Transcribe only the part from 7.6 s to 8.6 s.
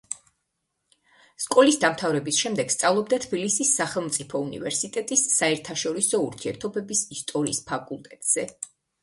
ფაკულტეტზე.